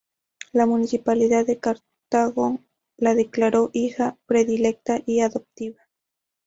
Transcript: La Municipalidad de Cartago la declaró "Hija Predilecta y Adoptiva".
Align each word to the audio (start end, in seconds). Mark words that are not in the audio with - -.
La 0.51 0.65
Municipalidad 0.65 1.45
de 1.45 1.59
Cartago 1.59 2.57
la 2.97 3.13
declaró 3.13 3.69
"Hija 3.71 4.17
Predilecta 4.25 4.99
y 5.05 5.19
Adoptiva". 5.19 5.79